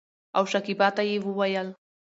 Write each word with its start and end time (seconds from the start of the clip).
او 0.37 0.43
شکيبا 0.51 0.87
ته 0.95 1.01
يې 1.09 1.15
وويل 1.25 1.67